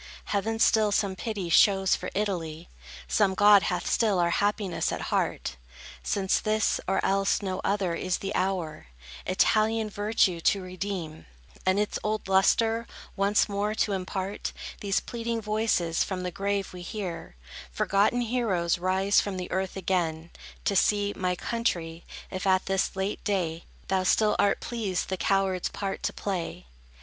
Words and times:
Heaven 0.25 0.57
still 0.57 0.91
some 0.91 1.15
pity 1.15 1.47
shows 1.47 1.95
for 1.95 2.09
Italy; 2.15 2.69
Some 3.07 3.35
god 3.35 3.61
hath 3.61 3.85
still 3.87 4.17
our 4.17 4.31
happiness 4.31 4.91
at 4.91 5.13
heart: 5.13 5.57
Since 6.01 6.39
this, 6.39 6.81
or 6.87 7.05
else 7.05 7.43
no 7.43 7.61
other, 7.63 7.93
is 7.93 8.17
the 8.17 8.33
hour, 8.33 8.87
Italian 9.27 9.91
virtue 9.91 10.39
to 10.41 10.59
redeem, 10.63 11.27
And 11.67 11.77
its 11.79 11.99
old 12.03 12.27
lustre 12.27 12.87
once 13.15 13.47
more 13.47 13.75
to 13.75 13.91
impart, 13.91 14.53
These 14.79 15.01
pleading 15.01 15.39
voices 15.39 16.03
from 16.03 16.23
the 16.23 16.31
grave 16.31 16.73
we 16.73 16.81
hear; 16.81 17.35
Forgotten 17.71 18.21
heroes 18.21 18.79
rise 18.79 19.21
from 19.21 19.39
earth 19.51 19.77
again, 19.77 20.31
To 20.65 20.75
see, 20.75 21.13
my 21.15 21.35
country, 21.35 22.05
if 22.31 22.47
at 22.47 22.65
this 22.65 22.95
late 22.95 23.23
day, 23.23 23.65
Thou 23.87 24.01
still 24.01 24.35
art 24.39 24.61
pleased 24.61 25.09
the 25.09 25.17
coward's 25.17 25.69
part 25.69 26.01
to 26.01 26.11
play. 26.11 26.65